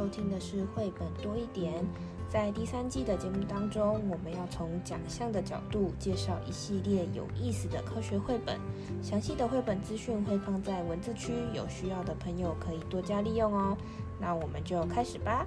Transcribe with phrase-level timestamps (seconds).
[0.00, 1.84] 收听的是绘本多一点。
[2.26, 8.58] 在第三季的节目当中，我们要从奖项的角度介绍一系列有意思的科学绘本。
[9.02, 13.76] 详细的绘本资讯会放在文字区，有需要的朋友可以多加利用哦。
[14.18, 15.46] 那我们就开始吧。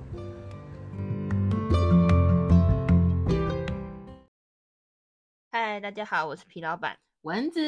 [5.49, 7.59] 嗨，大家好，我是皮老板蚊子。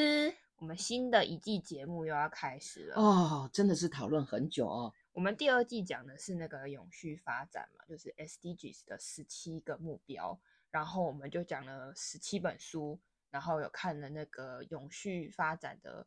[0.57, 4.94] 我们新的一季节目又要开始了哦，真的是讨论很久哦。
[5.15, 10.38] 我们第二季讲的是那个永续发展嘛，就是 SDGs 的十七个目标，
[10.69, 12.99] 然后我们就讲了十七本书，
[13.31, 16.05] 然后有看了那个永续发展的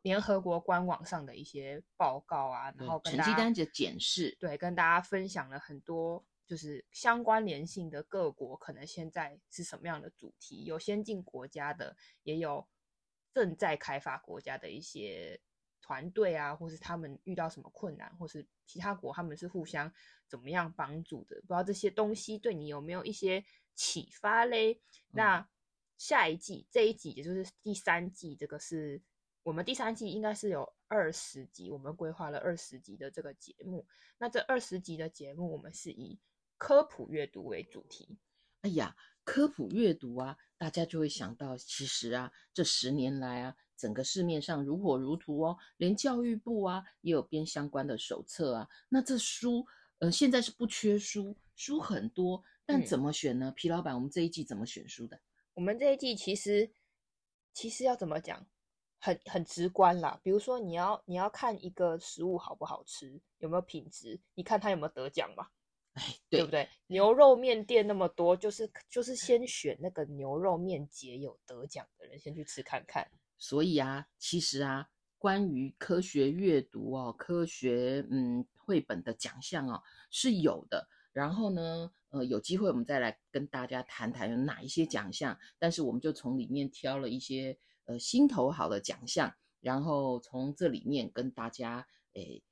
[0.00, 12.66] 联合国官网上的一些报告啊，然后成绩单的检视，对，跟大家分享了很多就是相关联性的各国可能现在是什么样的主题，有先进国家的，也有
[13.34, 15.38] 正在开发国家的一些。
[15.86, 19.92] 团队啊，或是他们遇到什么困难，或是其他国他们是互相
[20.26, 21.36] 怎么样帮助的？
[21.42, 23.44] 不知道这些东西对你有没有一些
[23.76, 24.72] 启发嘞？
[24.72, 24.78] 嗯、
[25.12, 25.48] 那
[25.96, 29.00] 下一季这一集，也就是第三季，这个是
[29.44, 33.86] 我们第三季应该是有二十集，我们规划了二十集的这个节目。
[34.18, 36.18] 那这二十集的节目，我们是以
[36.58, 38.18] 科普阅读为主题。
[38.62, 43.56] 哎呀，科普阅读啊，大家就会想到，其实啊，这十年来啊。
[43.76, 48.68] 整个市面上如火如荼哦，连教育部啊也有编相关的手册啊。
[48.88, 49.66] 那这书，
[49.98, 53.50] 呃，现在是不缺书，书很多，但怎么选呢？
[53.50, 55.20] 嗯、皮老板，我们这一季怎么选书的？
[55.54, 56.70] 我们这一季其实，
[57.52, 58.46] 其实要怎么讲，
[58.98, 60.20] 很很直观啦。
[60.22, 65.48] 比如说，你要你要看一个食物好不好吃，有没有品质，你看它有没有得奖嘛？
[65.96, 66.68] 哎，对，对不对？
[66.88, 73.10] 牛肉面店那么多，就是就是先选那个牛肉面节有得奖的人，先去吃看看。
[73.38, 80.88] 所以啊，其实啊，关于科学阅读哦，科学嗯绘本的奖项哦是有的。
[81.12, 85.38] 然后呢，呃，有机会我们再来跟大家谈谈有哪一些奖项。
[85.58, 92.42] 但是我们就从里面挑了一些呃心头好的奖项，然后从这里面跟大家诶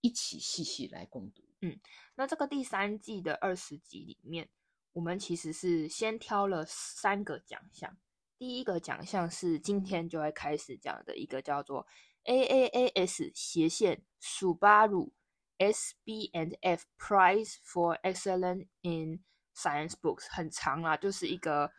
[0.00, 1.42] 一起细细来共读。
[1.60, 1.78] 嗯，
[2.14, 4.48] 那这个第三季的二十集里面，
[4.94, 7.96] 我们其实是先挑了三个奖项。
[8.44, 11.86] 第一个奖项是今天就会开始讲的一个叫做
[12.26, 15.12] AAAS 斜线 Subaru
[15.56, 19.24] SBN F Prize for Excellence in
[19.56, 21.72] Science Books，很长啊，就是一个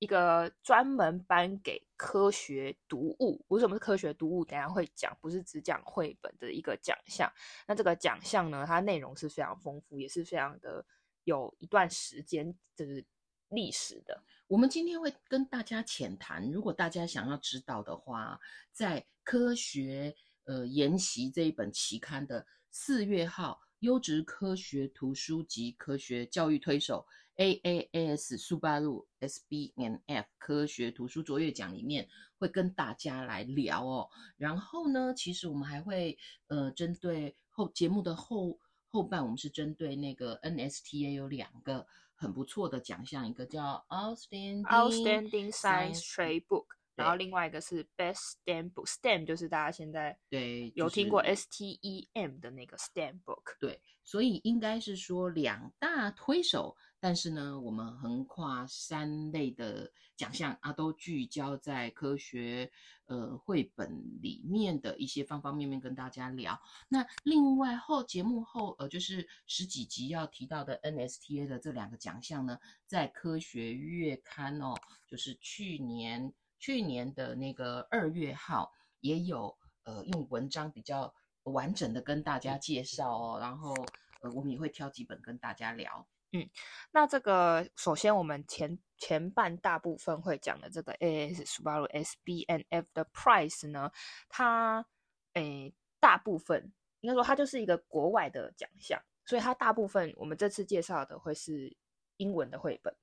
[0.00, 4.44] 一个专门颁给科学读物，为什么是科学读物？
[4.44, 7.32] 等下会讲，不是只讲绘本的一个奖项。
[7.66, 10.84] 那这个奖项呢，它内容是非常丰富，也是非常的
[11.24, 13.02] 有一段时间就是
[13.48, 14.22] 历史的。
[14.52, 18.38] 我们今天会跟大家浅谈，如果大家想要知道的话，
[18.70, 20.14] 在《科学
[20.44, 34.10] 呃研习》这一本期刊的四月号优质科学图书及科学教育推手 AAAS Subaru SB&F 科学图书卓越奖里面，会跟大家来聊哦。
[34.36, 38.58] 然后呢，其实我们还会呃针对后节目的后
[38.88, 41.86] 后半，我们是针对那个 NSTA 有两个。
[42.22, 48.86] 很不错的奖项，一个叫 Outstanding, Outstanding Science Trade Book，然后另外一个是 Best STEM Book。
[48.86, 53.56] STEM 就是大家现在对有听过 S T E M 的那个 STEM Book。
[53.58, 56.76] 对，所以应该是说两大推手。
[57.02, 62.70] 但是呢，我们横跨三类的奖项啊，都聚焦在科学
[63.06, 66.56] 呃绘本里面的一些方方面面跟大家聊。
[66.88, 74.72] 那另外后节目后呃就是十几集要提到的 NSTA 的这两个奖项呢，在科学月刊哦，
[75.08, 78.70] 就是去年去年的那个二月号
[79.00, 83.74] 也有呃用文章比较完整的跟大家介绍哦，然后
[84.20, 86.06] 呃我们也会挑几本跟大家聊。
[86.32, 86.48] 嗯，
[86.92, 93.92] 那这个首先我们前前半大部分会讲的这个 AAAS Subaru SB&F 的 Price 呢，
[94.30, 94.86] 它
[95.34, 101.76] 诶大部分应该说它就是一个国外的奖项，所以它大部分我们这次介绍的会是
[102.16, 102.96] 英文的绘本。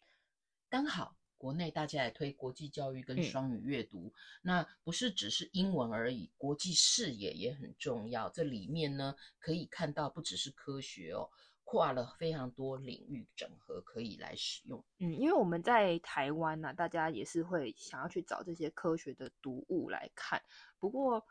[0.67, 8.27] 刚好国内大家也推国际教育跟双语阅读，嗯、那不是只是英文而已，国际视野也很重要。
[8.29, 11.29] 这里面呢可以看到不只是科学哦。
[11.71, 20.41] 跨了非常多领域整合可以来使用，嗯，因为我们在台湾呢、啊，大家也是会想要去找这些科学的读物来看。
[20.79, 21.23] 不过，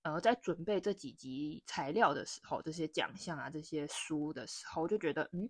[0.00, 5.46] 呃，在准备这几集材料的时候，这些奖项啊，这些书的时候，我就觉得，嗯，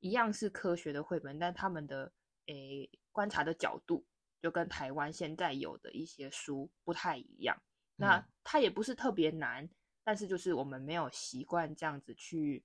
[0.00, 2.10] 一样是科学的绘本，但他们的
[2.46, 4.06] 诶观察的角度
[4.40, 7.54] 就跟台湾现在有的一些书不太一样。
[7.96, 9.68] 那它也不是特别难，
[10.02, 12.64] 但是就是我们没有习惯这样子去。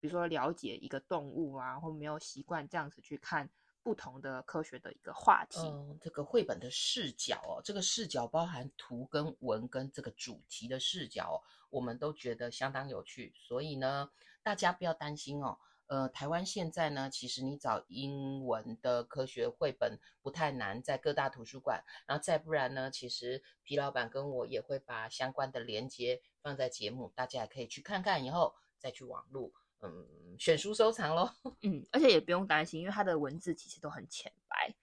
[0.00, 3.48] 比如说了解一个动物啊，或没有习惯这样子去看
[3.82, 5.60] 不同的科学的一个话题。
[5.60, 11.36] 嗯，这个绘本的视角哦，这个视角包含图跟文跟这个主题的视角哦，
[11.68, 13.32] 我们都觉得相当有趣。
[13.36, 14.10] 所以呢，
[14.42, 15.58] 大家不要担心哦。
[15.86, 21.82] 呃，台湾现在呢，其实你找英文的科学绘本不太难，在各大图书馆。
[22.06, 29.52] 然后再不然呢，其实皮老板跟我也会把相关的连接放在节目，大家也可以去看看，以后再去网路。
[29.82, 31.34] 嗯，选书收藏咯。
[31.62, 34.74] 嗯，而且也不用担心，因为它的文字其实都很浅白，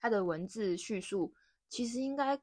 [0.00, 1.34] 它的文字叙述
[1.68, 2.40] 其实应该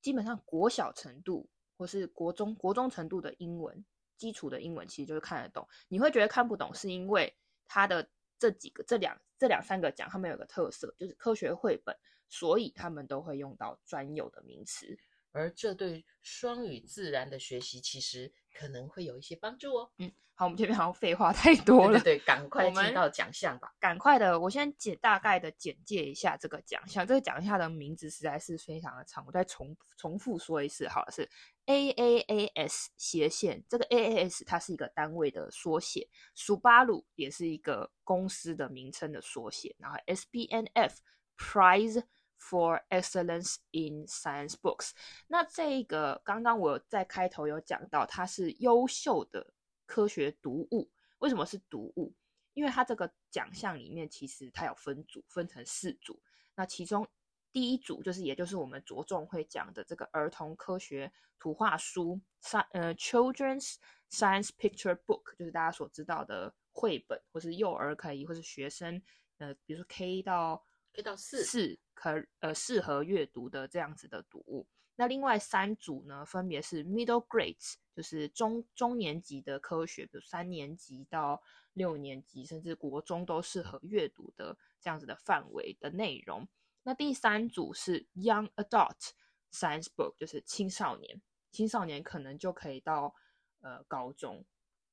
[0.00, 3.84] 基本上国小程度或是国中国中程度的英文
[4.16, 5.66] 基础的英文，其实就是看得懂。
[5.88, 11.96] 你会觉得看不懂，是因为它的这几个这两这两三个讲，他们有个特色，就是科学绘本，
[12.28, 14.98] 所以他们都会用到专有的名词。
[15.32, 19.90] 而这对双语自然的学习，其实可能会有一些帮助哦。
[19.98, 20.12] 嗯，
[20.42, 23.72] 好，我们这边好像废话太多了，对，对，对，赶快进到奖项吧。
[23.78, 27.06] 赶快的，我先简大概的简介一下这个奖项。
[27.06, 31.30] 这个奖项的名字实在是非常的长，我再重重复说一次，好了，是
[31.66, 33.62] AAAS 斜线。
[33.68, 40.94] 这个 AAS 它是一个单位的缩写，Subaru 也是一个公司的名称的缩写，然后 SPNF
[41.38, 42.02] Prize。
[42.50, 44.90] For excellence in science books，
[45.28, 49.54] 那这个刚刚我在开头有讲到，它是优秀的
[49.92, 50.90] 科学读物。
[51.18, 52.14] 为什么是读物？
[52.54, 56.18] 因为它这个奖项里面其实它有分组，分成四组。
[56.54, 57.06] 那其中
[57.52, 62.18] 第一组就是，也就是我们着重会讲的这个儿童科学图画书，
[62.70, 63.74] 呃，Children's
[64.10, 69.02] Science Picture Book，就是大家所知道的绘本，或是幼儿可以，或是学生，
[69.36, 70.64] 呃，比如说 K 到。
[70.94, 74.66] K 到四四可呃适合阅读的这样子的读物。
[75.02, 86.46] 那另外三组呢，分别是 middle grades，就是中中年级的科学，比如三年级到六年级，甚至国中都适合阅读的这样子的范围的内容。
[86.84, 89.10] 那第三组是 young adult
[89.50, 91.20] science book，就是青少年，
[91.50, 93.12] 青少年可能就可以到
[93.58, 94.44] 呃高中，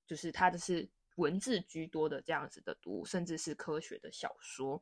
[0.08, 4.82] 就是它的是文字居多的这样子的读物，甚至是科学的小说。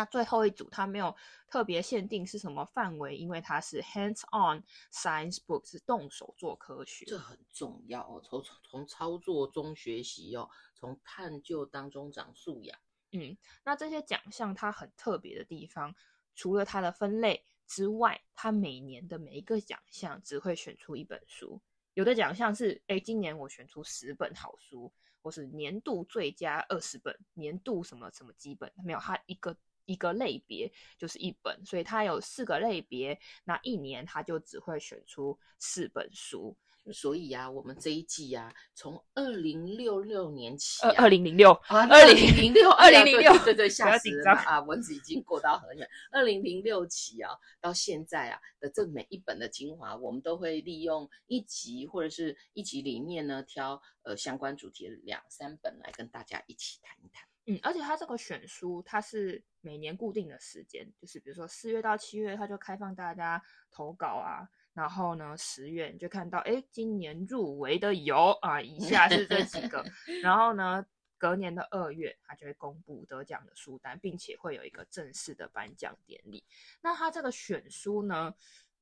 [0.00, 1.14] 那最后一组，它没有
[1.46, 8.18] 特别限定是什么范围，因为它是 hands-on science book，是动手做科学，这很重要哦。
[8.24, 12.78] 从从操作中学习哦，从探究当中长素养。
[13.12, 15.94] 嗯，那这些奖项它很特别的地方，
[16.34, 21.60] 除了它的分类之外，它每年的每一个奖项只会选出一本书。
[21.92, 29.54] 有的奖项是，哎，今年我选出十本好书，或是年度最佳二十本，年度什么什么几本，没有，它一个。
[29.86, 36.56] 一个类别就是一本，所以它有四个类别，那一年它就只会选出四本书。
[36.94, 44.60] 所以啊，我们这一季啊，从二零六六年起，二零零六 啊，二零零六，二零零六，对对，吓死人了啊！
[44.62, 45.86] 蚊子已经过到很远。
[46.10, 57.28] 二零零六起啊，到现在啊的这每一本的精华，我们都会利用一集或者是一集里面呢，挑呃相关主题的两三本来跟大家一起谈一谈。
[57.46, 64.48] 嗯，而且它这个选书，它是每年固定的时间，就是比如说四月到七月，它就开放大家投稿啊。
[64.72, 69.84] 然后呢，十月你就看到，哎，今年入围的有啊，以下是这几个。
[70.22, 70.86] 然后呢，
[71.18, 76.44] 隔年的二月，它就会公布得奖的书单，并且会有一个正式的颁奖典礼。
[76.80, 78.34] 那它这个选书呢，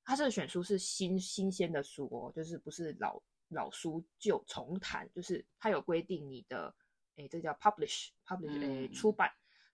[0.04, 6.74] 它这个选书是新新鲜的书哦，就是不是老老书旧重弹，就是它有规定你的。
[7.20, 9.28] 哎，这叫 publish，publish，哎、嗯，出版，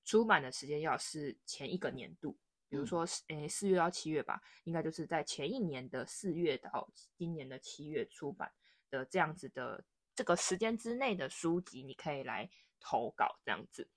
[0.04, 8.52] 出版的时间要是前一个年度，比如说，诶，四月到七月吧，应该就是在前一年的四月到今年的七月出版
[8.90, 9.84] 的这样子的
[10.14, 12.48] 这个时间之内的书籍，你可以来
[12.80, 13.88] 投稿这样子。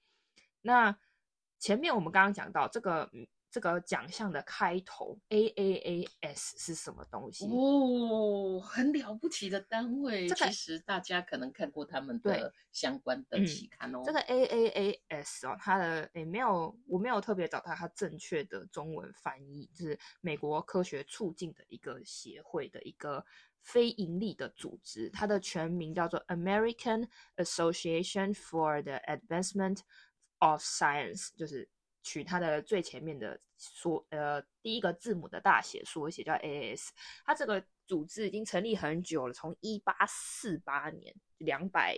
[0.62, 0.98] 那
[1.60, 3.12] 前面我们刚刚讲到这个。
[3.50, 7.46] 这个奖项的开头 AAAS 是什么东西？
[7.46, 10.28] 哦，很了不起的单位。
[10.28, 14.00] 这个、其实大家可能看过他们的相关的期刊哦。
[14.00, 23.26] 嗯、这个 AAAS 哦，它的也没有，我没有特别找到它正确的中文翻译，就是美国科学促进的一个协会的一个
[23.62, 29.80] 非盈利的组织，它的全名叫做 American Association for the Advancement
[30.40, 31.70] of Science，就是。
[32.08, 36.88] 取它的最前面的缩呃第一个字母的大写缩写叫 AAS，
[37.26, 41.98] 它这个组织已经成立很久了，从一八四八年，两百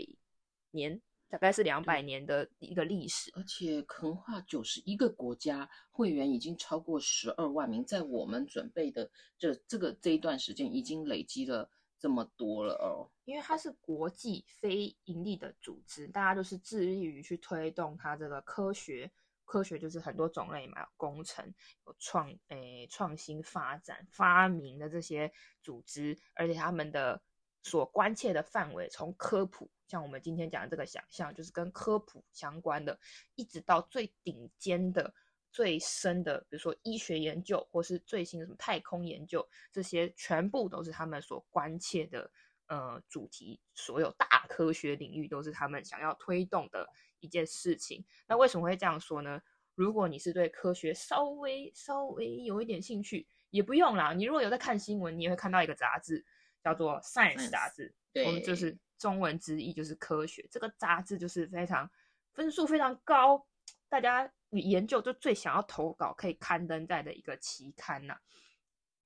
[0.71, 0.99] 年，
[1.29, 13.05] 大概是两百年的一个历史，而且横跨九十一个国家，会员已经超过十二万名，在我们准备的这这个这一段时间，已经累积了这么多了哦。
[13.25, 19.11] 因为它是国际非盈利的组织，大家就是致力于去推动它这个科学。
[19.49, 21.43] 科学就是很多种类嘛，工程
[21.87, 25.31] 有创诶创新发展发明的这些
[25.63, 27.19] 组织，而且他们的
[27.63, 32.99] 所关切的范围从科普，像我们今天讲的这个想象，就是跟科普相关的，
[33.33, 35.11] 一直到最顶尖的、
[35.51, 42.31] 最深的，比如说医学研究，或是最新的什么太空研究，这些全部都是他们所关切的
[42.67, 46.87] 呃主题，所有大科学领域都是他们想要推动的。
[47.19, 49.41] 一件事情，那为什么会这样说呢？
[49.75, 54.11] 如果你是对科学稍微稍微有一点兴趣，也不用啦。
[54.11, 56.25] 你如果有在看新闻，你也会看到一个杂志，
[56.61, 57.95] 叫做《Science》杂志，
[58.25, 60.45] 我们，就是中文之意就是科学。
[60.51, 61.89] 这个杂志就是非常
[62.33, 63.47] 分数非常高，
[63.87, 68.21] 大家研究就最想要投稿可以刊登在的一个期刊呐、啊。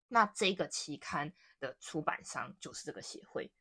[0.08, 3.52] 那这个期刊的出版商就是这个协会，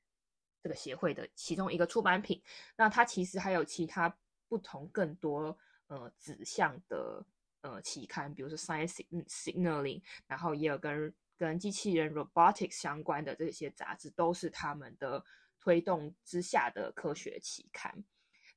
[0.62, 2.42] 这个协会的其中一个出版品。
[2.75, 4.16] 那它其实还有其他。
[4.52, 5.56] 不同更多
[5.87, 7.25] 呃指向的
[7.62, 15.25] 呃期刊，比如说 Science Signaling，然后也有跟跟机器人 Robotics 相关的这些杂志，都是他们的
[15.59, 18.04] 推动之下的科学期刊。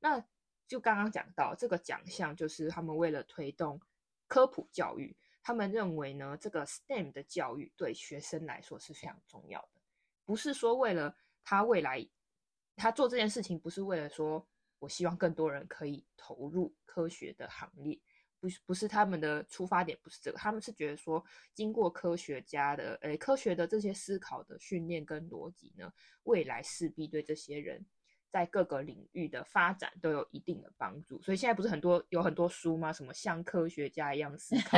[0.02, 0.22] 那
[0.68, 3.80] 就刚刚讲到这个奖项，就是他们为了推动
[4.28, 9.80] 科普教育，他们认为呢，这个 STEM 的教育对学生来说是非常重要的，
[10.25, 12.06] 不是说为了他未来
[12.75, 14.46] 他做这件事情，不是为了说。
[14.79, 18.00] 我希望更多人可以投入科学的行列，
[18.39, 25.91] 不是不是他们的出发点，不是这个，他们是觉得说，经过科学家的，诶，科学的这些思考的训练跟逻辑呢，
[26.24, 27.86] 未来势必对这些人
[28.29, 31.22] 在各个领域的发展都有一定的帮助。
[31.22, 32.91] 所以现在不是很多有很多书吗？
[32.91, 34.77] 什么像科学家一样思考，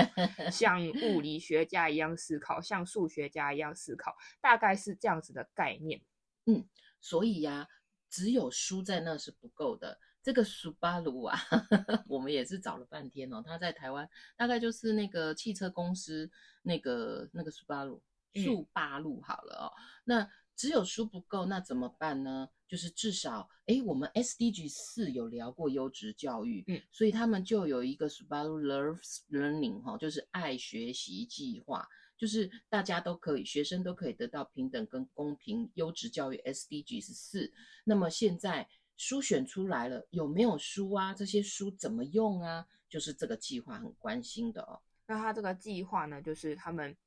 [0.51, 6.01] 像 物理学家一样思考，像数学家一样思考，大概是这样子的概念。
[6.45, 6.69] 嗯，
[7.01, 7.67] 所以呀、啊。
[8.09, 9.97] 只有书在那是不够的。
[10.23, 13.41] 这个苏巴鲁啊呵呵， 我们也是找了半天哦。
[13.45, 16.29] 他在台湾大概就是那个汽车公司
[16.63, 18.01] 那个那个苏巴鲁，
[18.35, 19.71] 苏巴鲁好了哦。
[20.03, 22.49] 那只有书不够，那怎么办呢？
[22.67, 31.87] 就是至少，哎，我们 SDG 四有聊过优质教育，嗯，所以他们就有一个 Subaru Loves Learning 哈，就是爱学习计划。
[32.17, 36.37] 就是大家都可以，学生都可以得到平等跟公平优质教育。
[36.37, 41.13] SDG 是四，那么现在书选出来了，有没有书啊？
[41.13, 42.65] 这些书怎么用啊？
[42.89, 44.81] 就是这个计划很关心的哦。
[45.05, 46.97] 那他这个计划呢，就是他们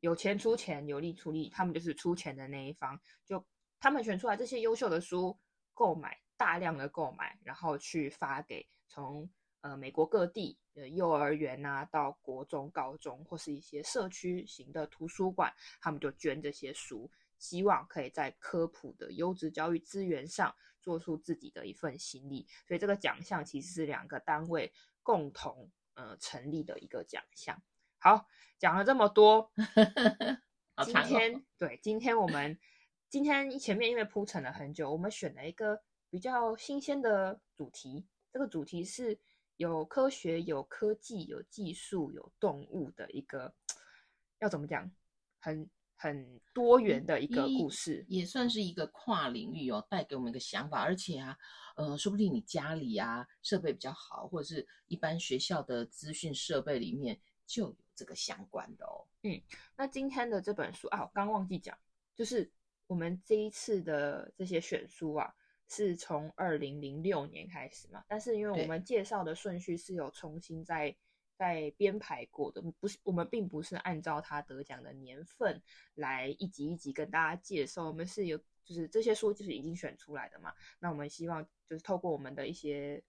[0.00, 3.44] 有钱出钱，有力出力，他们就是出钱的那一方，就
[3.80, 5.36] 他们选出来这些优秀的书，
[5.74, 9.28] 购买大量的购买，然后去发给从。
[9.66, 22.46] 呃，美国各地的幼儿园啊，到国中、高中或是一些社区型的图书馆，他们就捐这些书，希望可以在科普的优质教育资源上做出自己的一份心力。
[22.64, 27.60] 所以这个奖项其实是两个单位共同呃成立的一个奖项。
[27.98, 28.24] 好，
[28.60, 29.50] 讲了这么多，
[30.84, 32.56] 今天对，今天我们
[33.08, 39.18] 今天前面因为铺陈了很久，我们选了一个比较新鲜的主题，这个主题是。
[39.56, 43.54] 有科学、有科技、有技术、有动物的一个，
[44.38, 44.90] 要怎么讲？
[45.38, 50.82] 很很多元的一个故事，也算是一个跨领域哦，带给我们一个想法。
[50.82, 51.38] 而且啊，
[51.76, 59.06] 呃，说不定你家里啊设备比较好，或者是一般学校的资讯设备里面就有这个相关的哦。
[59.22, 59.40] 嗯，
[59.76, 61.78] 那今天的这本书啊，我刚忘记讲，
[62.14, 62.50] 就是
[62.86, 65.34] 我们这一次的这些选书啊。
[65.68, 70.96] 是从二零零六年开始嘛，但是因为我们介绍的顺序是有重新再
[71.36, 75.60] 再编排过的，不是我们并不是按照他得奖的年份
[75.94, 83.02] 来一集一集跟大家介绍，我们是有就是这些书就是已经选出来的嘛，那我们希望就是透过我们的一些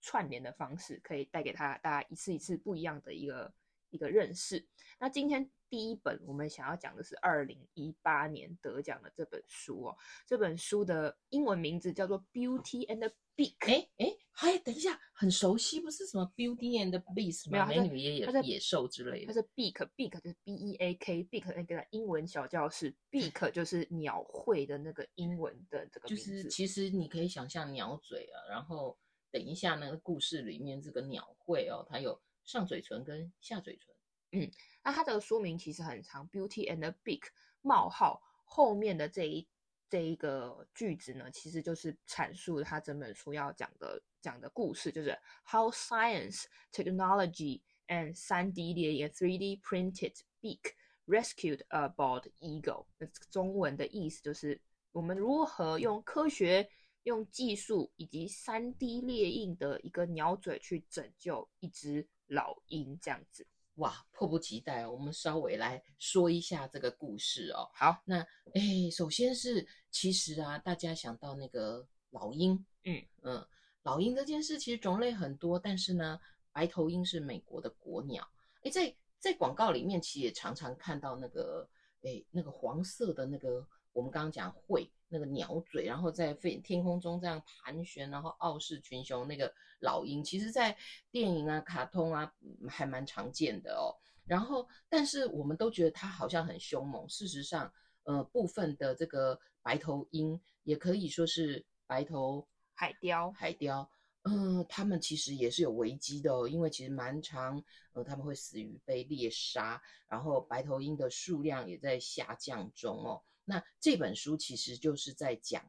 [0.00, 3.52] 串联的方式，可以带给他大家一次一次不一样的一个
[3.90, 4.66] 一个认识。
[4.98, 5.50] 那今天。
[5.70, 9.94] 第一本我们想要讲的是二零一八年得奖的这本书哦，
[10.26, 13.58] 这本书的英文名字叫做《Beauty and the Beak》。
[13.70, 17.66] 哎哎，嗨，等一下，很熟悉，不是什么《Beauty and the Beast》吗？
[17.66, 19.26] 美女也野野兽之类的。
[19.26, 26.30] 它是 Beak，Beak 就是 B E A K，Beak 那个英文小教室，Beak 就是鸟喙的那个英文的这个名字。
[26.30, 28.98] 就是其实你可以想象鸟嘴啊，然后
[29.30, 33.94] 等一下那个故事里面这个鸟喙哦，它有上嘴唇跟下嘴唇。
[34.32, 34.50] 嗯。
[34.82, 37.24] 那它的书名其实很长，Beauty and the Beak
[37.60, 39.46] 冒号后面的这一
[39.90, 50.72] 这一个句子呢，其实就是阐述他整本书要讲的讲的故事，就是 How Science, Technology and 3D 列印 3D printed beak
[51.06, 52.86] rescued a bald eagle。
[52.96, 54.58] 那中文的意思就是
[54.92, 56.70] 我们如何用科学、
[57.02, 63.46] 用技术以及三 D 列印的一个鸟嘴去拯救一只老鹰，这样子。
[63.74, 64.90] 哇，迫不及待哦！
[64.90, 67.70] 我们稍微来说一下这个故事哦。
[67.72, 68.18] 好，那
[68.54, 73.46] 哎，首先是其实啊，大家想到那个老鹰，嗯嗯，
[73.84, 76.18] 老鹰这件事其实种类很多，但是呢，
[76.50, 78.28] 白头鹰是美国的国鸟。
[78.62, 81.68] 诶，在在广告里面，其实也常常看到那个
[82.02, 84.90] 哎，那个黄色的那个，我们刚刚讲喙。
[85.08, 89.26] 那个鸟嘴，然后在飞天空中这样盘旋，然后傲视群雄。
[89.26, 90.76] 那个老鹰，其实，在
[91.10, 92.32] 电影啊、卡通啊，
[92.68, 93.94] 还蛮常见的哦。
[94.24, 97.08] 然后，但是我们都觉得它好像很凶猛。
[97.08, 97.72] 事实上，
[98.04, 103.32] 呃，部分的这个白头鹰，也可以说是白头海雕。
[103.32, 103.90] 海雕，
[104.24, 107.62] 嗯、呃，它们其实也是有危机的哦，因为其实蛮长，
[107.94, 113.22] 呃，他们会死于被猎杀，然后白头鹰的数量也在下降中哦。
[113.48, 115.64] 那这本书其实就是在讲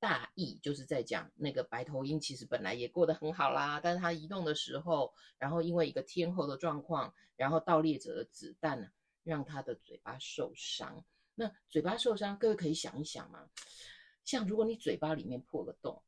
[0.00, 8.88] 大意，就是在讲那个白头鹰其实本来也过得很好啦，但是它移动的时候，然后因为一个天候的状况，然后盗猎者的子弹呢，
[9.22, 11.04] 让它的嘴巴受伤。
[11.36, 13.48] 那嘴巴受伤，各位可以想一想嘛，
[14.24, 16.02] 像如果你嘴巴里面破个洞，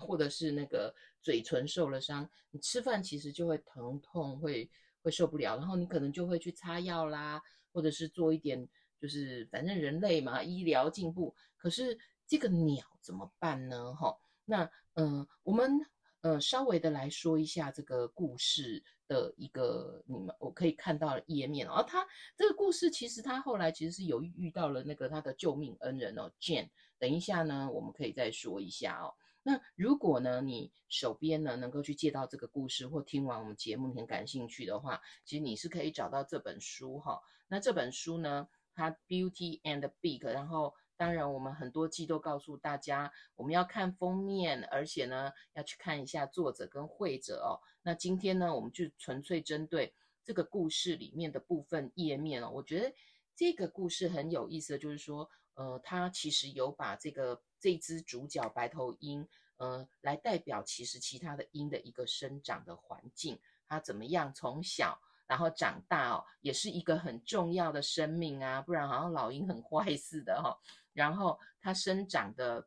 [0.00, 4.70] 或者是那个嘴唇受了伤，你吃饭其实就会疼痛，会
[5.02, 8.68] 会受不了，然后你可能就会去擦药啦，或者是做一点。
[9.00, 13.94] 就是反正人类嘛，医疗进步，可是这个鸟怎么办呢？
[13.94, 14.14] 哈，
[14.44, 15.80] 那嗯、我们
[16.20, 21.82] 呃稍微的来说一下这个故事的一个你们我可以看到的页面哦。
[21.82, 26.68] 他这个故事其实他后来其实是有遇到了那个他的救命恩人哦，Jane。
[26.98, 29.14] 等一下呢，我们可以再说一下哦。
[29.42, 37.18] 那如果呢你手边呢能够去借到这个故事，或听完我们节目你很感兴趣的话，其实你是可以找到这本书哈。
[37.48, 38.48] 那这本书呢？
[38.80, 47.60] 它 Beauty and big，然后当然我们很多季都告诉大家，我们要看封面，而且呢要去看一下作者跟绘者哦。
[47.82, 49.92] 那今天呢，我们就纯粹针对
[50.24, 52.50] 这个故事里面的部分页面哦。
[52.50, 52.90] 我觉得
[53.36, 59.28] 这个故事很有意思，就是说，呃，它其实有把这个这只主角白头鹰，
[59.58, 64.98] 呃，来代表其实其他的鹰的一个生长的环境，它怎么样从小。
[65.30, 70.58] 然后长大哦，也是一个很重要的生命啊，不然好像老鹰很坏似的哈、哦。
[70.92, 72.66] 然后它生长的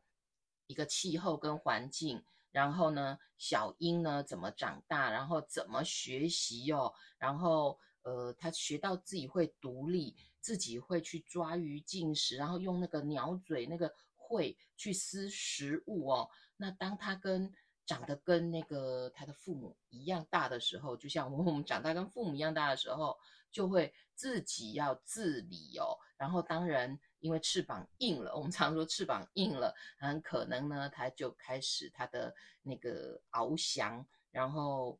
[0.68, 16.30] 一个气候跟环境，然后呢，小鹰呢怎么长大，然后怎么学习哦，然后呃，它学到自己会独立，自己会去抓鱼进食，然后用那个鸟嘴那个喙去撕食物哦。
[16.56, 17.54] 那当它跟
[17.86, 23.18] 长得跟那个他的父母一样大的时候，就像我们长大跟父母一样大的时候，
[23.52, 25.98] 就会自己要自理哦。
[26.18, 34.06] 然后当然，因为翅膀硬了，我们常说翅膀硬了，很可能呢，他就开始他的那个翱翔。
[34.32, 34.98] 然后，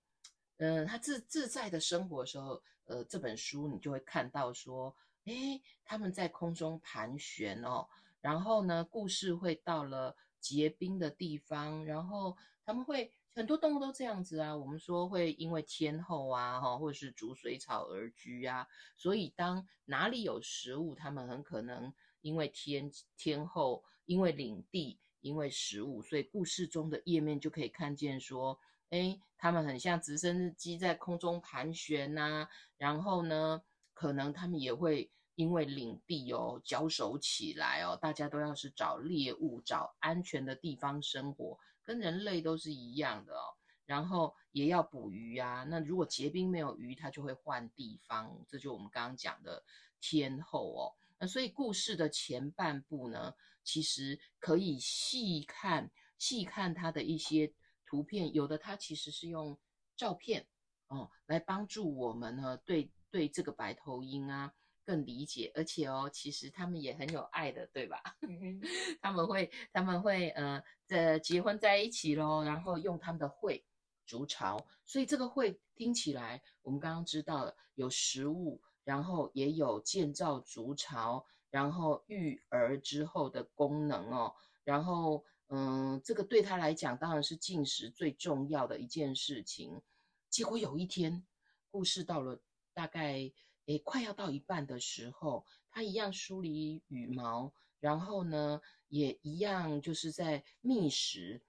[0.58, 4.94] 嗯、他自自在的生活的时候，呃，这本书你就会看到说，
[5.24, 7.88] 诶，他们在空中盘旋哦。
[8.20, 12.36] 然后呢，故事会到了结冰的地方，然后。
[12.66, 28.60] 他们会很多动物都这样子啊，我们说会因为天后啊，哈，或者是逐水草而居啊，所以当哪里有食物，他们很可能因为天天后，因为领地，因为食物，所以故事中的页面就可以看见说，
[28.92, 32.48] 哎，他们很像直升机在空中盘旋呐，
[32.78, 41.60] 然后呢，可能他们也会因为领地哦，交手起来哦，大家都要是找猎物，找安全的地方生活。
[41.84, 43.54] 跟人类都是一样的哦，
[43.86, 45.64] 然后也要捕鱼啊。
[45.64, 49.64] 那如果结冰没有鱼，它就会换地方，这就我们刚刚讲的
[50.00, 50.94] 天后哦。
[51.20, 57.54] 那所以故事的前半部呢，其实可以细看细看它的一些
[57.86, 59.58] 图片，有的它其实是用
[59.96, 60.48] 照片
[60.88, 64.54] 哦来帮助我们呢，对对这个白头鹰啊。
[64.86, 68.02] 更理解，而且哦，其实他们也很有爱的，对吧？
[69.02, 73.64] 他们会，他们会，呃，这结婚在一起咯，然后用他们的喙
[74.06, 89.82] 筑巢，所以这个喙听起来，我们刚刚知道了有食物，然后也有建造筑巢，然后育儿之后的功能哦，然后，嗯，这个对他来讲当然是进食最重要的一件事情。
[90.30, 91.26] 结果有一天，
[91.72, 92.42] 故事到了
[92.74, 93.32] 大概。
[93.66, 101.42] 诶，快要到一半的时候，它一样梳理羽毛，然后呢，也一样就是在觅食，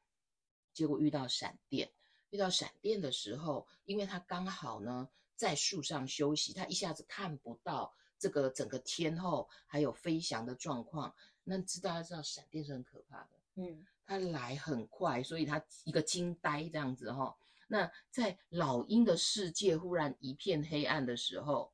[0.73, 1.91] 结果遇到闪电。
[2.31, 11.15] 遇到闪电的时候，因为它刚好呢在树上休息，它一下子看不到这个整个天后还有飞翔的状况。
[11.45, 17.37] 那知道大家知道闪电是很可怕的，嗯，它来很快，所以它一个惊呆这样子哈、哦。
[17.69, 21.73] 那在老鹰的世界忽然一片黑暗的时候，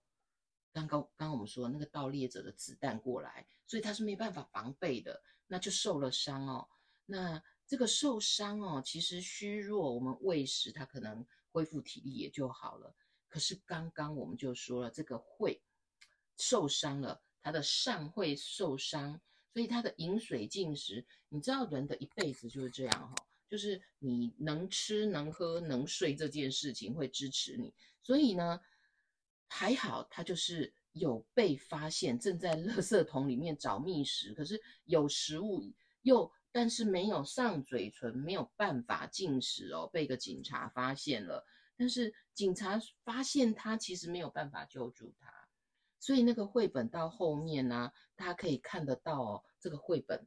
[0.73, 6.69] 刚刚刚我们说那个盗猎者的子弹过来，所以他是没办法防备的，那就受了伤哦。
[7.07, 12.95] 那这个受伤哦，其实虚弱，我们喂食它可能恢复体力也就好了。
[13.29, 15.63] 可是刚刚我们就说了，这个会
[16.37, 19.21] 受伤了，他的上会受伤。
[19.53, 23.17] 所以他的饮水进食，你知道人的一辈子就是这样哈，
[23.49, 27.75] 就是你能吃能喝能睡这件事情会支持你。
[28.01, 28.61] 所以呢，
[29.53, 35.61] 还好他就是有被发现正在垃圾桶里面找觅食，可是有食物
[36.03, 41.45] 又但是没有上嘴唇，没有办法进食哦，被一个警察发现了。
[41.77, 45.33] 但是警察发现他其实没有办法救助他。
[45.99, 50.27] 所以那个绘本到后面呢、啊，大家可以看得到哦，这个绘本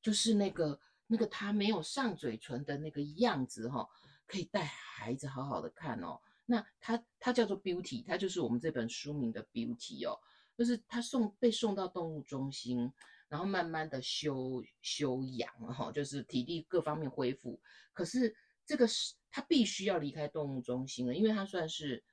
[0.00, 3.88] 就是那个那个他没有上嘴唇的那个样子哈、哦，
[4.26, 6.20] 可以带孩子好好的看哦。
[6.52, 10.18] 那它它叫做 Beauty，它就是我们这本书名的 Beauty 哦，
[10.54, 12.92] 就是它送被送到动物中心，
[13.26, 17.58] 然后慢慢的休休养哈、哦，就是体力各方面恢复。
[17.94, 18.36] 可是
[18.66, 22.04] 这个是它必须要离开动物中心了，因为它算是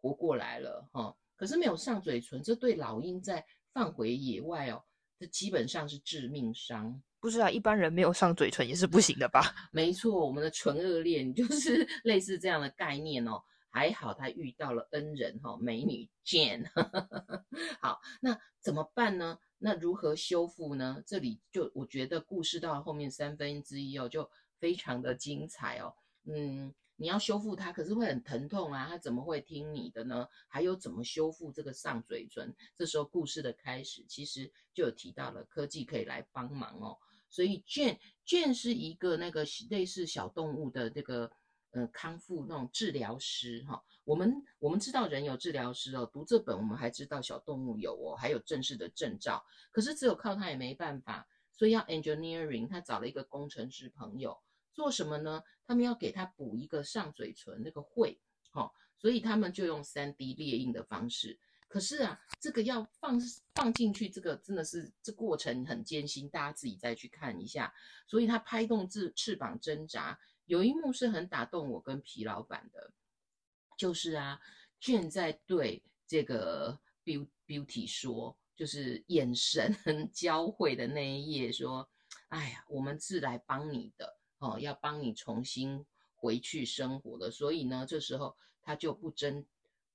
[0.00, 1.02] 活过来了哈。
[1.02, 4.80] 哦可是没有上嘴唇，这对老鹰在放回野外哦，
[5.18, 7.02] 这基本上是致命伤。
[7.18, 9.52] 不是啊，一般人没有上嘴唇也是不行的吧？
[9.72, 13.42] 没错，我们的唇腭裂就是 类似这样的概念哦。
[13.72, 16.70] 还好他遇到了恩人哈、美女 Jane。
[17.82, 19.40] 好，那怎么办呢？
[19.58, 21.02] 那如何修复呢？
[21.04, 24.30] 这里就我觉得故事到后面三分之一哦，就
[24.60, 25.94] 非常的精彩哦。
[26.24, 26.72] 嗯。
[26.96, 28.86] 你要修复它，可是会很疼痛啊！
[28.88, 30.28] 它怎么会听你的呢？
[30.46, 32.54] 还有怎么修复这个上嘴唇？
[32.76, 36.96] 这时候故事的开始其实就有提到了科技可以来帮忙哦。
[37.28, 41.32] 所以 Jane Jane 是一个那个类似小动物的这个
[41.72, 49.44] 呃康复那种治疗师哈、我们我们知道人有治疗师哦，读这本我们还知道小动物有哦，还有正式的证照。
[49.70, 54.38] 可是只有靠他也没办法，所以要 engineering，他找了一个工程师朋友。
[54.74, 55.42] 做什么呢？
[55.66, 58.18] 他们要给他补一个上嘴唇那个喙，
[58.50, 61.38] 好、哦，所以他们就用 3D 列印的方式。
[61.68, 63.18] 可是啊，这个要放
[63.54, 67.72] 放进去，这个真的是这过程很艰辛，大家自己再去看一下。
[68.06, 70.18] 所以他拍动翅翅膀挣扎，
[70.52, 72.92] 有一幕是很打动我跟皮老板的，
[73.74, 74.38] 就是啊
[74.78, 76.78] 卷在对这个
[77.46, 81.88] Beauty 说，就是眼神很交汇的那一页说
[82.28, 89.46] ：“哎呀，我们是来帮你的。”哦，要帮你重新回去生活的，所以呢，这时候他就不挣，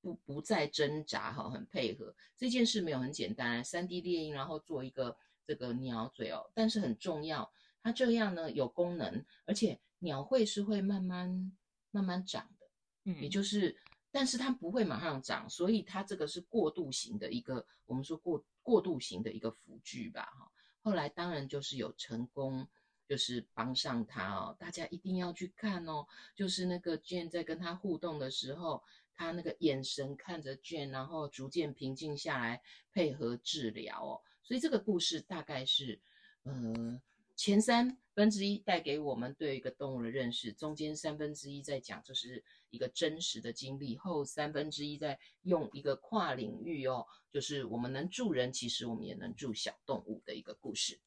[0.01, 2.15] 不不再挣扎，哈，很配合。
[2.35, 5.15] 这件事没有很简单，3D 列印，然后做一个
[5.45, 11.51] 这个鸟嘴哦，但是很重要，它这样呢有功能，而且鸟喙是会慢慢
[11.91, 12.67] 慢慢长的，
[13.05, 13.77] 嗯，也就是，
[14.11, 20.51] 但是它不会马上长，所以它这个是过渡型的一个，我们说过过渡型的一个辅具吧，哈。
[20.81, 22.67] 后来当然就是有成功。
[23.09, 26.05] 就是帮上他哦，大家一定要去看哦。
[26.35, 28.83] 就是那个 Jane 在跟他互动的时候，
[29.15, 34.19] 他那个眼神看着 Jane，然后逐渐平静下来，配合治疗哦。
[34.43, 36.01] 所以这个故事大概是，
[36.43, 37.01] 呃，
[37.37, 50.99] 前三分之一带给我们对一个动物的认识，中间三分之一在讲这是一个真实的经历，后三分之一在用一个跨领域哦，就是我们能助人，其实我们也能助小动物的一个故事。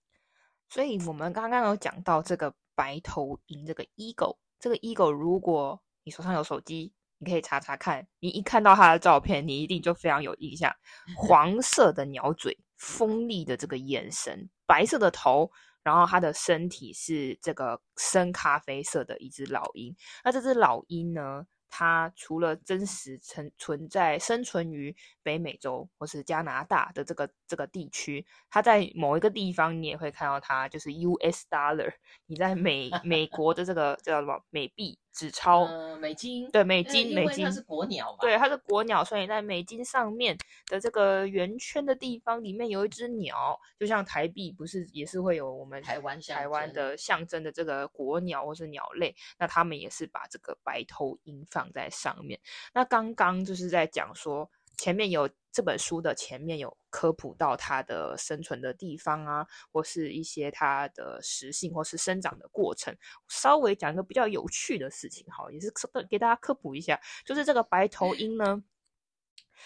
[0.69, 8.07] 所以我们刚刚有讲到这个白头鹰，这个 eagle，这个 eagle，如果你手上有手机，你可以查查看。
[8.21, 10.73] 你一看到它的照片，你一定就非常有印象。
[11.19, 15.51] 黄色的鸟嘴，锋利的这个眼神，白色的头，
[15.83, 19.95] 然后它的身体是这个深咖啡色的一只老鹰。
[20.25, 21.47] 那这只老鹰呢？
[21.73, 31.93] 它除了真实存存在生存于北美洲或是加拿大的这个这个地区，它在某一个地方你也会看到它，就是 US dollar。
[32.27, 34.99] 你在美 美国的这个叫什么美币？
[35.21, 38.19] 纸钞、呃，美金，对，美金，美金，它是国鸟吧？
[38.23, 40.35] 对，它是国鸟，所以在美金上面
[40.69, 52.41] 的这个圆圈的地方，里面有一只鸟，就像台币，不是也是会有我们台湾台湾的象征的这个国鸟或是鸟类，那他们也是把这个白头鹰放在上面。
[52.73, 54.51] 那刚刚就是在讲说。
[54.79, 62.97] 前面有这本书的前面有科普到它的生存的地方啊，或是一些它的食性或是生长的过程。
[63.29, 65.73] 稍微讲一个比较有趣的事情，好，也是
[66.09, 68.63] 给大家科普一下，就是这个白头鹰呢，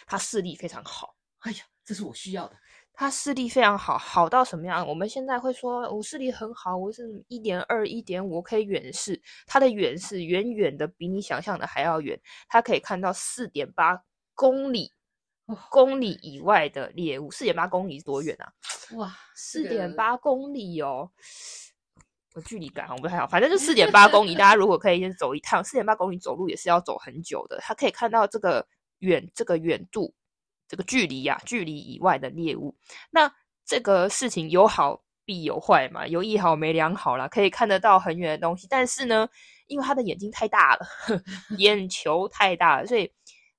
[0.06, 2.56] 它视力非常好，哎呀，这是我需要的。
[2.96, 4.86] 他视力非常好，好到什么样？
[4.86, 9.20] 我们现在会说我视力很好，我是一点二、一点五，可以远视。
[9.48, 12.16] 他的远视远远的比你想象的还要远，
[12.48, 14.00] 他可以看到四点八
[14.32, 14.92] 公里，
[15.70, 17.30] 公里以外的猎物。
[17.30, 18.52] 四点八公里是多远啊？
[18.96, 21.10] 哇，四点八公里哦！
[22.34, 24.34] 我距离感好像不太好，反正就四点八公里。
[24.34, 27.58] 大家 如果可以先走一趟，四点八公里走路也是要走很久的。
[27.60, 28.66] 他可以看到这个
[28.98, 30.14] 远，这个远度。
[30.66, 32.74] 这个距离呀、啊，距离以外的猎物，
[33.10, 33.30] 那
[33.66, 39.28] 这个事情有好必有坏嘛，有一好没两好啦，可以看得到很远的东西，但是呢，
[39.66, 40.86] 因为他的眼睛太大了，
[41.58, 43.12] 眼球太大了，所以，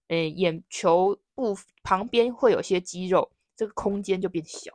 [0.07, 4.71] 呃，眼球部旁边会有些肌肉，这个空间就变小。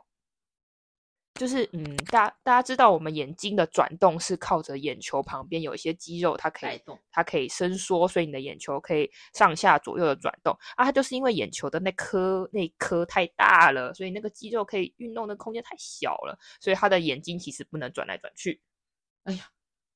[1.35, 10.83] 就是嗯，大家大家知道，我们眼睛的转动是靠着眼球旁边有一些肌肉，它可以动，它可以伸缩，所以你的眼球可以上下左右的转动啊。
[10.85, 18.61] 它就是因为眼球的那颗那颗太大了，所以那个肌肉可以运动的空间太小了，所以他的眼睛其实不能转来转去。
[19.23, 19.45] 哎呀，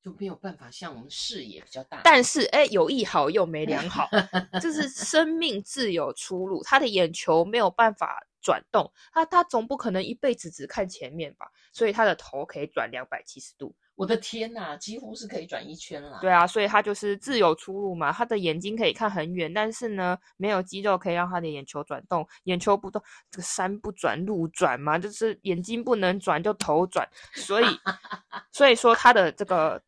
[0.05, 2.01] 就没有办法像我们视野比较大。
[2.03, 4.07] 但是哎，有一好又没两好，
[4.61, 8.23] 就是生命自有出路，他的眼球没有办法。
[8.45, 11.47] 转动，他他总不可能一辈子只看前面吧？
[11.73, 13.75] 所以他的头可以转两百七十度。
[13.95, 16.19] 我的天呐，几乎是可以转一圈了。
[16.21, 18.11] 对啊，所以他就是自有出路嘛。
[18.11, 22.27] 他的眼睛可以看很远，但是呢，没有肌肉可以让他的眼球转动。
[22.43, 27.09] 眼球不动，这个山不转路转嘛，就是眼睛不能转就头转。
[27.33, 27.65] 所以，
[28.53, 29.81] 所以说他的这个。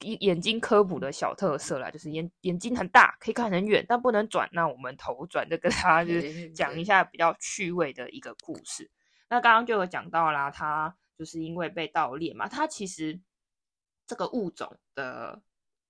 [0.00, 4.48] 眼睛科普的小特色啦，就是眼眼睛很大，可以看很远，但不能转。
[4.52, 8.90] 那我们头转，就跟大家就是讲一下比较趣味的一个故事。
[9.28, 13.20] 那刚刚就有讲到啦，它就是因为被盗猎嘛，它其实
[14.06, 15.40] 这个物种的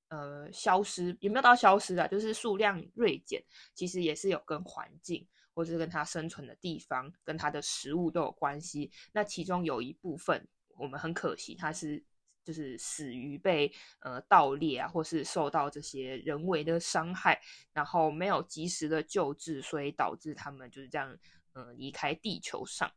[0.08, 2.06] 呃消失有没有到消失啊？
[2.06, 3.42] 就是数量锐减，
[3.74, 8.90] 其实也是有跟环境或者是跟它生存的地方跟它的食物都有关系。
[9.12, 12.02] 那其中有一部分，我们很可惜，它是。
[12.44, 17.40] 就是死于被呃盗猎啊，或是受到这些人为的伤害，
[17.72, 21.16] 然后没有及时的救治，所以导致他们就是这样
[21.52, 22.92] 呃离开地球上。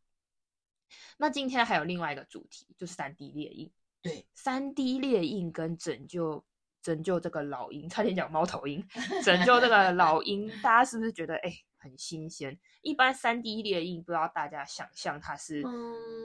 [1.17, 3.71] 那今天还有另外一个主题，就是三 D 猎印。
[4.01, 6.45] 对，三 D 猎印跟拯救
[6.81, 8.85] 拯救这个老鹰，差点讲猫头鹰，
[9.23, 11.49] 拯救这个老鹰，大家是不是觉得哎？
[11.49, 15.61] 欸很新鲜，一般三 D 列印不知道大家想象它是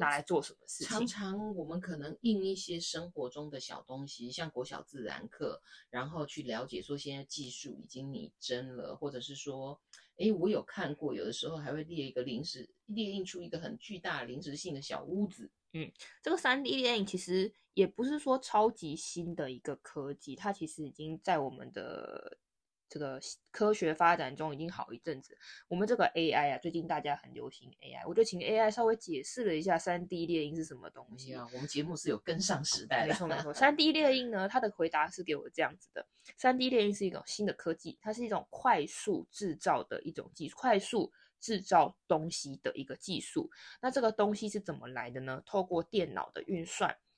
[0.00, 0.86] 拿来做什么事情？
[0.86, 9.78] 嗯，常常我们可能印一些生活中的小东西，像国小自然课，然后去了解说现在技术已经拟真了，或者是说，
[10.16, 15.50] 哎，我有看过，有的时候还会列一个临时列印出一个很巨大临时性的小屋子。
[15.74, 15.92] 嗯，
[16.22, 22.38] 这个三 D 列印其实也不是说超级新的一个科技，它其实已经在我们的。
[22.90, 23.20] 这个
[23.52, 25.38] 科学发展中已经好一阵子。
[25.68, 31.46] 我们这个 AI 啊，最近大家很流行 AI，我就请 AI 稍微解释了一下三 D 列印是什么东西啊。
[31.54, 33.12] 我们节目是有跟上时代的。
[33.12, 36.04] 没错没错三 D 列印呢，它的回答是给我这样子的
[36.36, 43.48] 三 D 列印是一种新的科技，它是一种快速制造的一种技术，快速制造东西的一个技术。
[43.80, 45.40] 那这个东西是怎么来的呢？
[45.46, 47.09] 透过电脑的运算去。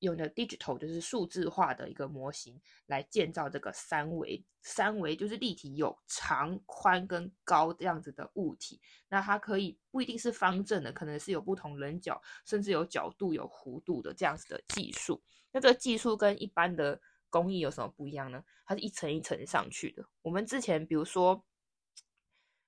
[0.00, 8.80] 用的 digital 就是数字化的一个模型来建造这个三维，三维就是立体，有长、宽跟高这样子的物体。
[9.08, 15.22] 那它可以不一定是方正的，可能是有不同棱角，甚至有角度、有弧度的这样子的技术。
[15.52, 18.42] 那这个技术跟一般的工艺有什么不一样呢？
[18.64, 20.04] 它是一层一层上去的。
[20.22, 21.44] 我们之前比如说，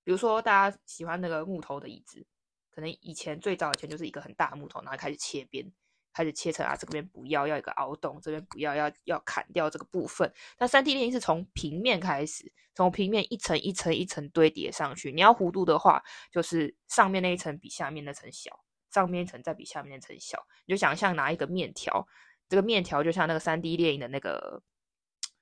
[0.04, 2.26] 比如说大家喜欢那个木头的椅子，
[2.70, 5.72] 可能以前最早以前就是一个很大的木头，然后开始切边。
[6.12, 10.32] 开始切成啊，这边不要，要一个凹洞，这边不要，要要砍掉这个部分。
[10.58, 15.10] 那 3D 列印是从平面开始，从平面一层一层一层堆叠上去。
[15.10, 20.46] 你要弧度的话，就是上面那一层比下面那层小，上面一层再比下面那层小。
[20.66, 22.06] 你就想象拿一个面条，
[22.48, 24.62] 这个面条就像那个 3D 列印的那个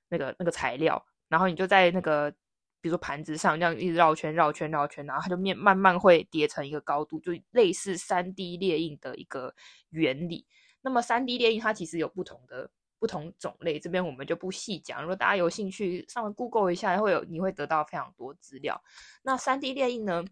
[0.07, 2.31] 那个那个材料，然后你就在那个
[2.79, 9.53] 比如说盘子上这样一直绕圈绕圈绕圈，然后它就面慢慢会叠成一个高度，就类似 3D 列印的一个
[9.89, 10.47] 原理。
[10.81, 15.01] 那么三 D 列印它其实有不同的不同种类，这边我们就不细讲。
[15.01, 18.81] 如果大家有兴趣，上网 Google 一下，会有你会得到非常多资料。
[19.23, 20.23] 那三 D 列印呢？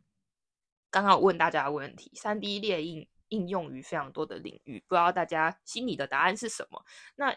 [0.91, 6.83] 刚刚我问大家的问题，三 D 列印应用于非常多的领域，不知道大家心里的答案是什么？
[7.15, 7.35] 那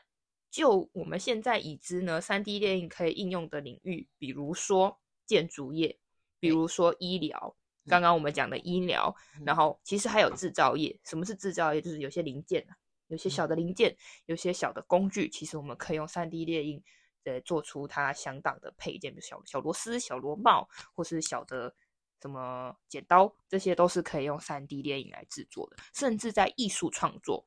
[0.51, 5.99] 就我们现在已知呢，三 D 列印可以应用的领域，比如说建筑业，
[6.41, 7.55] 比如说医疗。
[7.89, 10.97] 刚刚我们讲的医疗，然后其实还有制造业。
[11.05, 11.81] 什么是制造业？
[11.81, 12.77] 就是有些零件啊。
[13.13, 13.95] 有些小的零件，
[14.25, 16.83] 有些小的工具，其实我们可以用 3D 列印，
[17.25, 21.75] 呃，做出它相当的配件，比如小小螺丝、小螺帽，或是小的
[22.23, 25.77] 什么剪刀，这些都是可以用 3D 列印来制作的。
[25.93, 27.47] 甚至在艺术创作，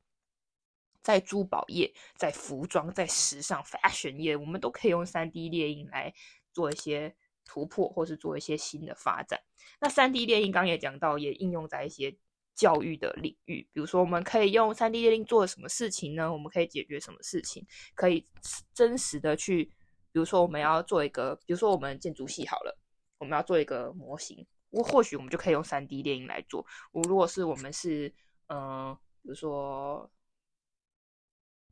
[1.02, 6.14] 在珠宝业、在服装、在时尚 fashion 业，我们都可以用 3D 列印来
[6.52, 9.42] 做一些突破，或是做一些新的发展。
[9.80, 12.16] 那三 D 列印刚也讲到，也应用在一些
[12.56, 16.32] 教育的领域，比如说我们可以用 3D 列印做什么事情呢？
[16.32, 17.64] 我们可以解决什么事情？
[17.94, 18.26] 可以
[18.74, 19.66] 真实的去，
[20.10, 22.76] 比如说我们要做一个，比如说我们建筑系好了，
[23.18, 24.46] 我们要做一个模型。
[24.70, 26.66] 我或许我们就可以用 3D 列印来做。
[26.92, 28.12] 我如果是我们是，
[28.48, 30.10] 嗯、比如说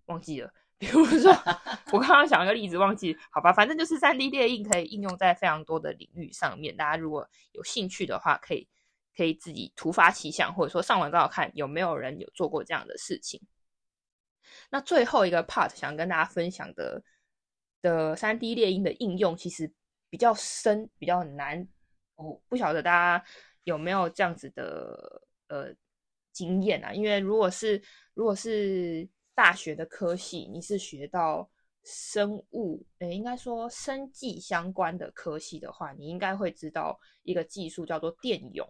[0.07, 1.31] 忘记了， 比如说
[1.93, 6.77] 我刚刚想一个例子忘记，好吧，反正就是 3D 列印可以应用在非常多的领域上面。
[6.77, 8.69] 大家如果有兴趣的话，可以
[9.17, 13.41] 可以自己突发奇想，或者说上网找找看有没有人有做过这样的事情。
[14.71, 17.03] 那最后一个 part 想跟大家分享的
[17.81, 19.73] 的 3D 列印的应用，其实
[20.11, 21.67] 比较深，比较难。
[22.17, 23.25] 我不晓得大家
[23.65, 25.75] 有没有这样子的呃
[26.33, 26.93] 经验啊？
[26.93, 27.83] 因为如果是
[28.15, 31.51] 如果是大学的科系，你是学到
[31.83, 38.69] 生物，诶，应该说生技相关的科系的话，你应该会知道一个技术叫做电泳，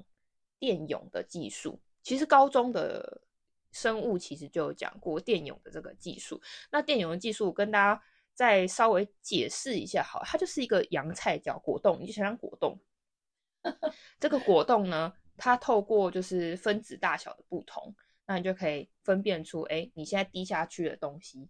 [0.59, 1.81] 电泳的技术。
[2.03, 3.23] 其实高中的
[3.73, 6.41] 生物其实就有讲过电泳的这个技术。
[6.71, 8.03] 那电泳的技术跟大家
[8.35, 12.79] 再稍微解释一下，好，它就是一个洋菜叫果冻，你就想想果冻。
[14.21, 17.95] 这个果冻呢，它透过就是分子大小的不同，
[18.27, 21.49] 那你就可以分辨出，哎，你现在滴下去的东西，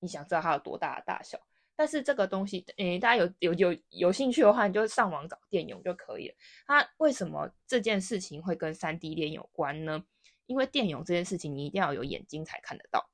[0.00, 1.38] 你想知道它有多大的大小。
[1.76, 6.34] 但是这个东西，诶，大家有有有有兴趣的话，你就上网找电泳就可以了。
[6.66, 10.04] 它为什么这件事情会跟 3D 列印有关呢？
[10.46, 13.08] 因为电泳这件事情，你一定要有眼睛才看得到。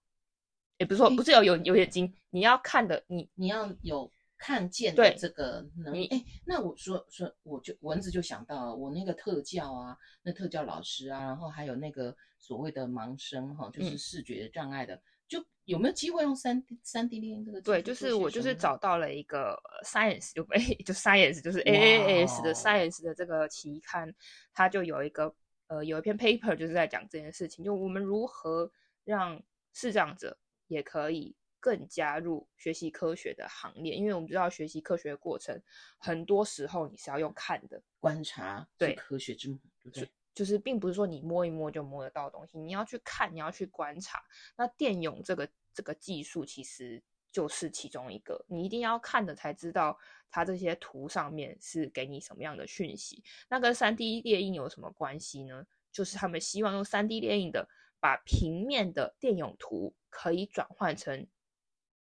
[0.79, 4.11] 也不是说不是有有有眼睛，你要看的，你你要有。
[4.41, 17.61] 看见的这个能力，哎，那我说说，我就蚊子就想到了我那个特教啊，那特教老师啊，然后还有那个所谓的盲生哈，就是视觉障碍的，嗯、就有没有机会用三三 D 列印这个？
[17.61, 24.13] 对，就是我就是找到了一个 Science 就哎就 Science 就是 AAS 的 Science 的这个期刊，
[24.53, 25.35] 它就有一个
[25.69, 28.73] 呃有一篇 paper 就是在讲这件事情，就我们如何
[29.05, 29.41] 让
[29.73, 30.37] 视障者
[30.67, 31.37] 也可以。
[31.61, 35.61] 更加入学习科学的行列，因为我们知道学习科学的过程，
[35.99, 40.09] 很多时候你是要用看的观察，对科学之母，对不对？
[40.39, 44.23] 就是并不是说你摸一摸就摸得到东西，你要去看，你要去观察。
[44.57, 49.99] 那电泳这个这个技术其实就是其中一个，你一定要看的才知道
[50.31, 53.25] 它这些图上面是给你什么样的讯息。
[53.49, 55.67] 那跟三 D 列印有什么关系呢？
[55.91, 61.27] 就是他们希望用三 D 列印的，把平面的电泳图可以转换成。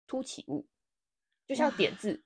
[0.08, 0.68] 凸起物，
[1.48, 2.24] 就像点字，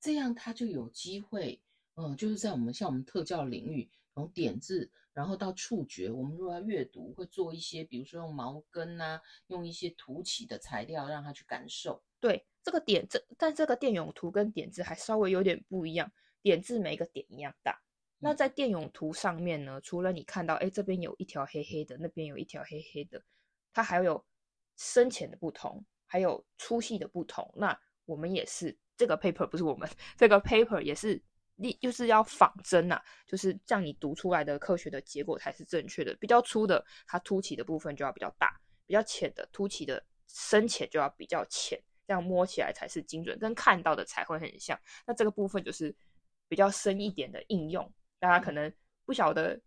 [0.00, 1.60] 这样它就有机会，
[1.94, 12.02] 嗯，就是在我们像我们特教领域，从点字，然后到触觉，我们如果要阅读，会做一些，比如说用毛根啊，用一些凸起的材料让他去感受。
[12.18, 16.10] 对，这个点这，但这个电泳图跟点字还稍微有点不一样，
[16.42, 17.80] 点字每个点一样大，
[18.18, 23.22] 那在电泳图上面呢，除了你看到，哎，这边有一条黑黑的，那边有一条黑黑的，
[23.72, 24.24] 它还有
[24.76, 25.84] 深浅的不同。
[26.12, 31.22] 还有粗细的不同，那我们也是这个 paper 不是我们这个 paper 也是，
[31.60, 36.14] 你就是要仿真呐、就是这样你读出来的科学的结果才是正确的。
[36.14, 38.48] 比较粗的，它凸起的部分就要比较大；
[38.86, 44.80] 比较浅的，凸起的深浅就要比较浅，这样摸起来才是精准，跟看到的才会很像。
[45.06, 45.94] 那这个部分就是
[46.48, 48.72] 比较深一点的应用，大家可能
[49.04, 49.60] 不晓得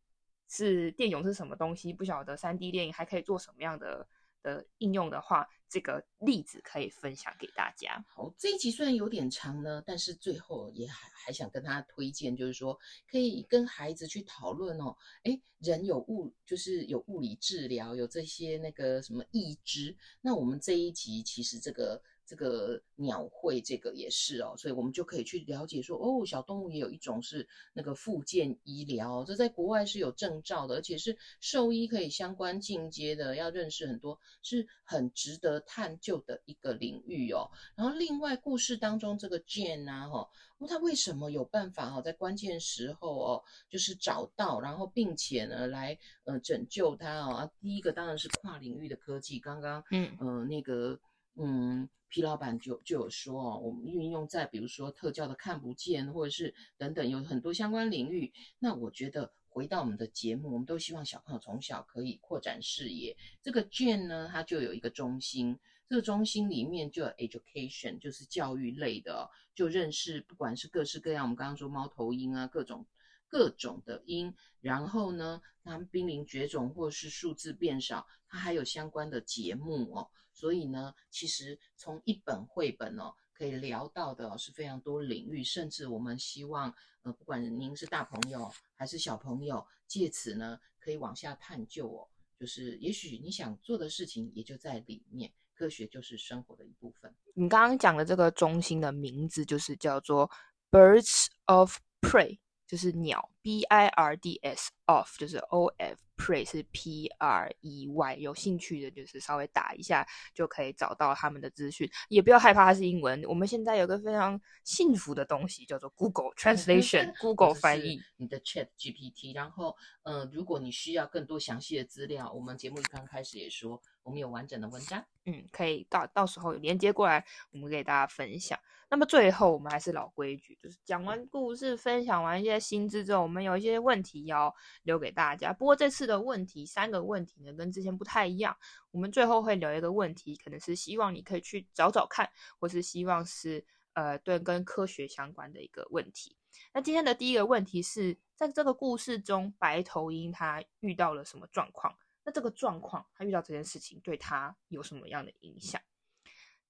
[0.50, 4.08] 是电泳是什么东西，不晓得 3D 电影还可以做什么样的。
[4.44, 8.06] 的应用的话，这个例子可以分享给大家。
[8.08, 14.96] 好，这一集虽然有点长呢，但是最后也还还想跟大家推荐，就是说可以跟孩子去讨论哦。
[15.24, 19.98] 诶，人有物，就是有物理治疗，有这些那个什么义肢。
[20.22, 22.00] 那我们这一集其实这个。
[22.26, 37.50] 这个鸟会，这个也是哦，所以我们就可以去了解说，哦，小动物也有一种是那个复健医疗，这在国外是有证照的，而且是兽医可以相关进阶的，要认识很多，是很值得探究的一个领域哦。
[37.76, 40.30] 然后另外故事当中这个 Jane 啊，哈，
[40.68, 47.36] 他为什么有办法哈，在关键时候哦，就是找到，然后并且呢来呃拯救他哦。
[47.36, 50.98] 啊第一个当然是跨领域的科技，刚刚嗯呃那个
[51.36, 51.90] 嗯。
[52.14, 58.32] 皮老板就就有说哦，我们运用在比如说特教的看不见，或者是等等，有很多相关领域。
[58.60, 63.18] 那我觉得回到我们的节目，我们都希望小朋友从小可以扩展视野。
[63.42, 65.58] 这个 Jane 呢，它就有一个中心，
[65.90, 72.86] 这个中心里面就有 education，就是教育类的，就认识不管是各式各样，我们刚刚说猫头鹰啊，各种。
[73.34, 74.32] 各种的音，
[74.62, 80.08] 然后呢，它们濒临绝种或是数字变少，它还有相关的节目哦。
[80.32, 86.72] 所以呢，其实从一本绘本哦，可以聊到的是非常多领域，甚至我们希望，
[87.02, 92.08] 呃，不管您是大朋友还是小朋友，借此呢，可以往下探究哦。
[92.40, 97.12] 就是也许你想做的事情也就在里面，科学就是生活的一部分。
[97.34, 100.30] 你刚刚讲的这个中心的名字就是叫做
[100.70, 102.38] Birds of Prey。
[102.74, 108.16] 就是鸟，B I R D S of，就是 O F，prey 是 P R E Y。
[108.16, 110.04] 有兴趣的，就是稍微打一下
[110.34, 113.24] 就可以找到他们的资讯，也不要害怕它是英文。
[113.26, 118.02] 我们现在有个非常幸福的东西，叫做 Google Translation，Google 翻译。
[118.18, 128.58] 你的 Chat GPT，然后，呃，如果你需要更多详细的资料，我们节目刚开始也说，我们有完整的文章，嗯，可以到到时候连接过来，我们给大家分享。
[128.94, 135.52] 那么最后，我们还是老规矩，就是讲完故事，分享完一些新知之后，我们有一些问题要留给大家。
[135.52, 138.56] 不过这次的问题，三个问题呢，跟之前不太一样。
[138.92, 142.30] 我们最后会留一个问题，可能是希望你可以去找找看，
[142.60, 146.38] 或是希望是呃，对跟科学相关的一个问题。
[146.72, 151.98] 那今天的第一个问题是在这个故事中，白头鹰它遇到了什么状况？
[152.24, 155.82] 那这个状况，它遇到这件事情对它有什么样的影响？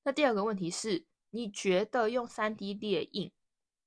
[0.04, 1.06] 那第二个问题是。
[1.36, 3.32] 你觉得用三 D 列印，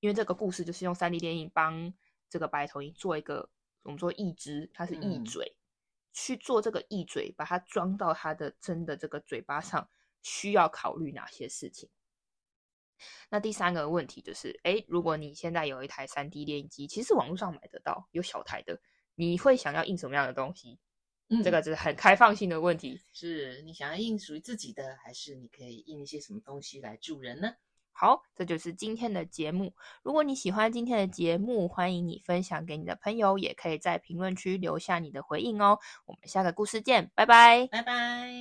[0.01, 1.94] 因为这个故事就是用三 D 列印帮
[2.28, 3.49] 这个白头鹰做一个
[3.84, 5.62] 我们说义肢，它是义嘴，嗯、
[6.12, 9.88] 去做这个义嘴，把它装到它的真的这个嘴巴上，
[10.22, 11.88] 需要考虑哪些事情？
[13.30, 18.80] 那第三个问题就是，诶，如果你现在有一台三 D 列印机，其实网络上买得到，有小台的，
[19.14, 20.80] 你会想要印什么样的东西？
[21.29, 27.55] 嗯，这个是很开放性的问题，是你想要印属于自己的，还是你可以印一些什么东西来助人呢？
[27.91, 29.72] 好，这就是今天的节目。
[30.03, 35.79] 如果你喜欢今天的节目，欢迎你分享给你的朋友，也可以在评论区留下你的回应哦。
[36.05, 38.35] 我们下个故事见，拜拜，拜拜。